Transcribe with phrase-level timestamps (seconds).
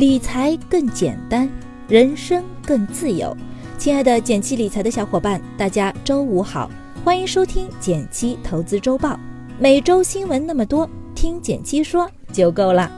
[0.00, 1.46] 理财更简单，
[1.86, 3.36] 人生更自由。
[3.76, 6.70] 亲爱的减七理财的小伙伴，大家周五好，
[7.04, 9.20] 欢迎收听减七投资周报。
[9.58, 12.90] 每周新闻那么多，听减七说就够了。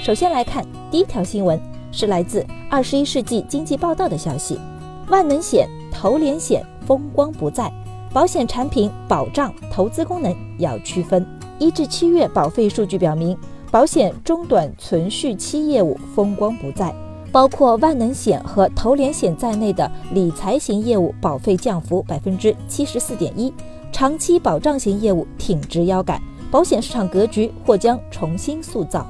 [0.00, 4.60] 首先来看第一条新闻，是来自《二十一世纪经济报道》的消息：
[5.08, 7.68] 万能险、投连险风光不再，
[8.12, 11.26] 保险产品保障、投资功能要区分。
[11.58, 13.36] 一至七月保费数据表明。
[13.70, 16.94] 保险中短存续期业务风光不再，
[17.30, 23.52] 包括万能险和投连险在内的理财型业务保费降幅百分之七十四点一，
[23.92, 26.18] 长期保障型业务挺直腰杆，
[26.50, 29.06] 保险市场格局或将重新塑造。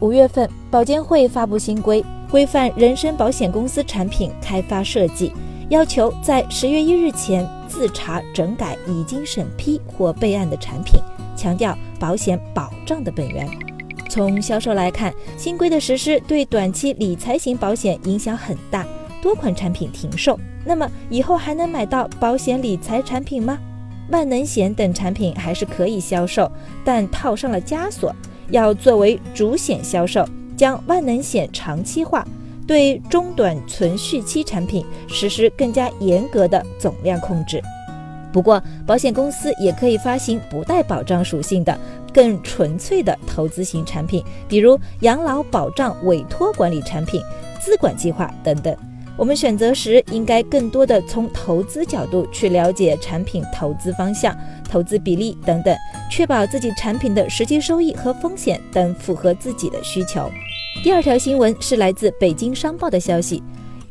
[0.00, 5.32] 五月份，保监会发布新规，规范人身保险公司产品开发设计，
[5.72, 11.00] 要求在十月一日前自查整改已经审批或备案的产品。
[11.34, 13.48] 强调保险保障的本源。
[14.10, 18.86] 从销售来看，新规的实施对短期理财型保险影响很大，
[19.22, 20.38] 多款产品停售。
[20.62, 23.58] 那么以后还能买到保险理财产品吗？
[24.10, 26.52] 万能险等产品还是可以销售，
[26.84, 28.14] 但套上了枷锁，
[28.50, 30.22] 要作为主险销售，
[30.54, 32.26] 将万能险长期化，
[32.66, 37.60] 对中短存续期产品实施更加严格的总量控制。
[38.32, 41.78] 不过，保险公司也可以发行不带保障属性的
[42.14, 47.20] 更纯粹的投资型产品，比如养老保障委托管理产品、
[47.60, 48.74] 资管计划等等。
[49.18, 54.34] 我们选择时应该更多的从投资角度去了解产品投资方向、
[54.66, 55.76] 投资比例等等，
[56.10, 60.30] 确保自己产品的实际收益和风险等符合自己的需求。
[60.82, 63.40] 第二条新闻是来自北京商报的消息：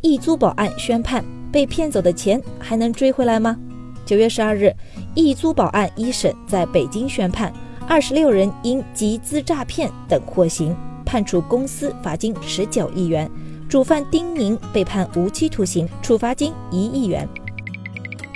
[0.02, 3.58] 易租宝案宣判，被骗走的钱还能追回来吗？
[4.06, 4.76] 九月十二日，
[5.16, 7.54] 易租宝案一审在北京宣判，
[7.88, 10.76] 二十六人因集资诈骗等获刑，
[11.06, 13.32] 判处公司罚金十九亿元，
[13.70, 17.26] 主犯丁宁被判无期徒刑，处罚金一亿元。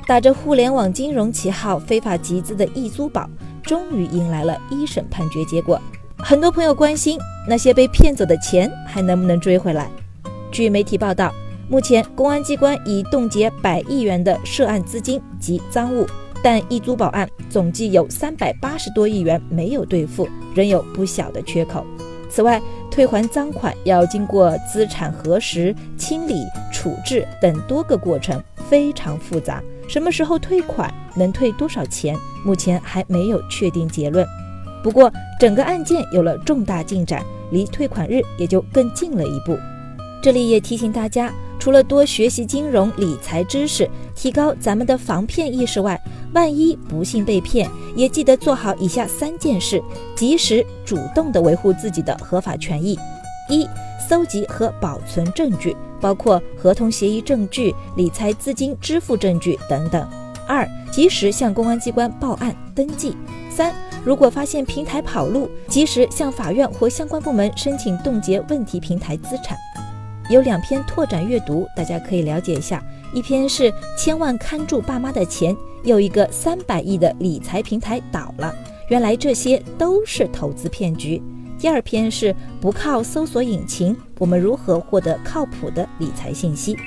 [0.07, 3.29] 打着互联网金融旗号非法集资的易租宝，
[3.61, 5.77] 终于迎来了一审判决结果。
[6.27, 9.87] 很多朋友关心那些被骗走的钱还能不能追回来？
[10.51, 11.31] 据媒体报道。
[11.69, 16.03] 目前，公安机关已冻结百亿元的涉案资金及赃物，
[16.43, 21.85] 但易租宝案总计有三百八十多亿元没有兑付，仍有不小的缺口。
[22.27, 22.59] 此外，
[22.89, 26.43] 退还赃款要经过资产核实、清理、
[26.73, 29.61] 处置等多个过程，非常复杂。
[29.87, 34.25] 什么时候退款，能退多少钱，目前还没有确定结论。
[34.85, 39.57] 不过，整个案件有了重大进展，离退款日也就更近了一步。
[40.21, 41.33] 这里也提醒大家。
[41.57, 45.99] 除了多学习金融理财知识，提高咱们的防骗意识外，
[46.35, 49.81] 万一不幸被骗，也记得做好以下三件事，
[50.15, 52.95] 及时主动的维护自己的合法权益：
[53.49, 53.67] 一、
[54.07, 60.05] 搜集和保存证据，包括合同协议证据、理财资金支付证据等等；
[60.47, 63.13] 二、及时向公安机关报案登记；
[63.49, 63.73] 三、
[64.05, 69.57] 如果发现平台跑路，及时向法院或相关部门申请冻结问题平台资产。
[70.29, 72.83] 有两篇拓展阅读，大家可以了解一下。
[73.15, 78.53] 一篇是千万看住爸妈的钱，又一个三百亿的理财平台倒了，
[78.89, 81.21] 原来这些都是投资骗局。
[81.57, 86.77] 第二篇是不靠搜索引擎，我们如何获得靠谱的理财信息？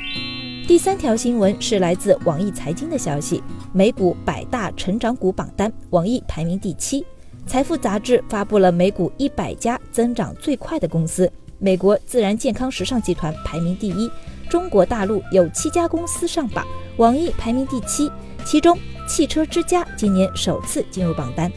[0.68, 3.42] 第三条新闻是来自网易财经的消息，
[3.72, 7.02] 美股百大成长股榜单，网易排名第七。
[7.46, 11.32] 财富杂志发布了美股一百家增长最快的公司。
[11.58, 14.10] 美国自然健康时尚集团排名第一，
[14.50, 16.66] 中国大陆有七家公司上榜，
[16.98, 18.12] 网易排名第七，
[18.44, 21.50] 其中汽车之家今年首次进入榜单。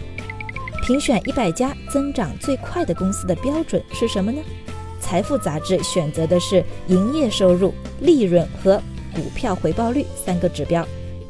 [0.88, 4.40] 评选一百家增长最快的公司的标准是什么呢？
[5.02, 8.82] 财富杂志选择的是营业收入、利润和
[9.14, 10.88] 股票回报率三个指标。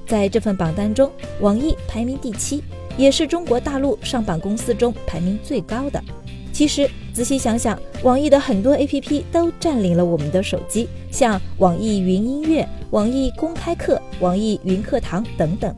[0.07, 1.09] 在这份榜单中，
[1.39, 2.61] 网易排名第七，
[2.97, 6.01] 也是中国大陆上榜公司中排名最高的。
[6.51, 15.73] 其实仔细想想，网易的很多 APP 都占领了我们的手机，像网易云音乐、网易公开课、网易云课堂等等。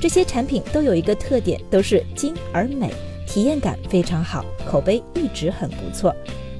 [0.00, 2.90] 这些产品都有一个特点，都是精而美，
[3.26, 6.14] 体验感非常好，口碑一直很不错。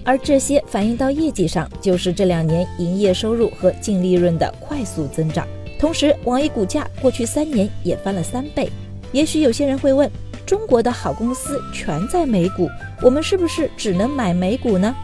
[0.06, 5.47] 而这些反映到业绩上，就是这两年营业收入和净利润的快速增长。
[5.79, 8.70] 同时，网易股价过去三年也翻了三倍。
[9.12, 10.11] 也许有些人会问。
[10.47, 12.70] 中国的好公司全在美股，
[13.03, 14.94] 我们是不是只能买美股呢？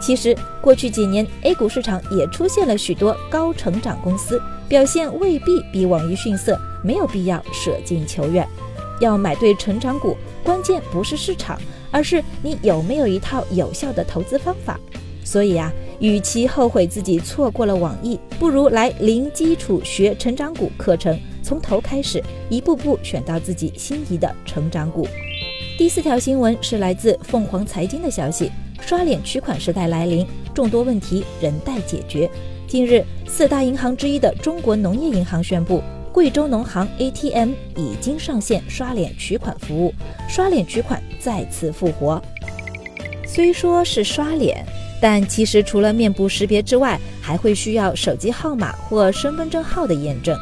[0.00, 8.46] 其实过去几年 A 股市场也出现了许多高成长公司，表现未必比网易逊色，没有必要舍近求远。
[9.02, 11.60] 要买对成长股，关键不是市场，
[11.90, 14.78] 而是你有没有一套有效的投资方法。
[15.24, 25.06] 所以啊，与其后悔自己错过了网易，不如来零基础学成长股课程，从头开始，一步步选到自己心仪的成长股。
[25.76, 30.24] 第四条新闻是来自凤凰财经的消息：刷脸取款时代来临，
[30.54, 32.30] 众多问题仍待解决。
[32.68, 35.82] 近日，四大银行之一的中国农业银行宣布，
[36.12, 39.94] 贵州农行 ATM 已经上线刷脸取款服务，
[40.28, 42.22] 刷脸取款再次复活。
[43.26, 44.64] 虽说是刷脸。
[45.04, 50.38] 但其实除了面部识别之外，还会需要手机号码或身份证号的验证。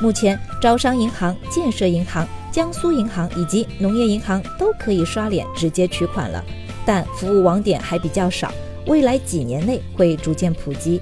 [0.00, 6.44] 目前，招商银行、建设银行、江苏银行以及农业银行都可以刷脸直接取款了，
[6.86, 8.54] 但服务网点还比较少，
[8.86, 11.00] 未来几年内会逐渐普及。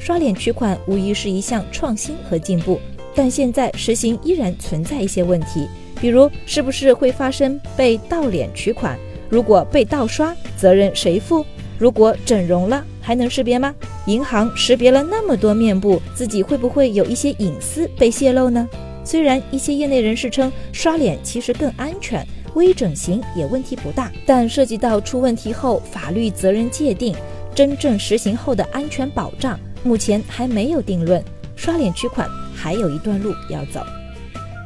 [0.00, 2.80] 刷脸取款无疑是一项创新和进步，
[3.14, 5.68] 但现在实行依然存在一些问题，
[6.00, 8.98] 比如是不是会发生被盗脸取款？
[9.28, 11.44] 如果被盗刷，责任谁负？
[11.78, 13.74] 如果整容了还能识别吗？
[14.06, 18.68] 银行识别了那么多面部，自己会不会有一些隐私被泄露呢？
[19.04, 27.14] 虽然一些业内人士称刷脸其实更安全，微整形也问题不大，但涉及到出问题后法律责任界定、
[27.54, 31.22] 真正实行后的安全保障，目前还没有定论。
[31.56, 33.80] 刷脸取款还有一段路要走。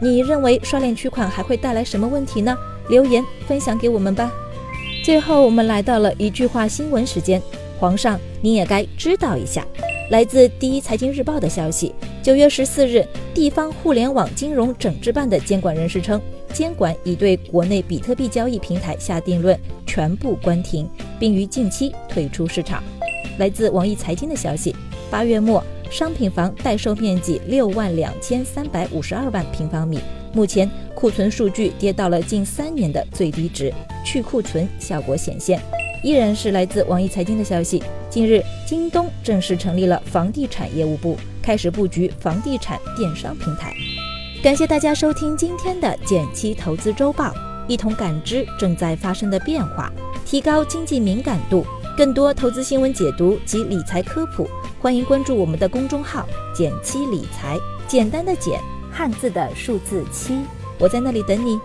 [0.00, 2.56] 你认为刷脸取款还会带来什么问题呢？
[2.88, 4.30] 留言分享给我们吧。
[5.04, 7.42] 最后，我们来到了一句话新闻时间。
[7.78, 9.66] 皇上，您也该知道一下。
[10.10, 16.20] 来自第一财经日报的消息，九月十四日，地方互联网金融整治办的监管人士称，
[16.52, 20.88] 监管已对国内比特币交易平台下定论，全部关停，
[21.18, 22.82] 并于近期退出市场。
[23.38, 24.74] 来自网易财经的消息，
[25.10, 29.98] 八月末，商品房待售面积六万两千三百五十二万平方米。
[30.32, 33.72] 目前库存数据跌到了近三年的最低值，
[34.04, 35.60] 去库存效果显现。
[36.04, 43.72] 依然是来自网易财经的消息，近日京东正式成立了房地产业务部，开始布局房地产电商平台。
[44.42, 47.34] 感谢大家收听今天的减七投资周报，
[47.66, 49.92] 一同感知正在发生的变化，
[50.24, 51.66] 提高经济敏感度。
[51.98, 54.48] 更多投资新闻解读及理财科普，
[54.80, 56.24] 欢迎关注我们的公众号
[56.54, 57.58] “简七理财”，
[57.88, 58.62] 简单的简。
[58.88, 60.44] 汉字的数字七，
[60.78, 61.58] 我在那里等你。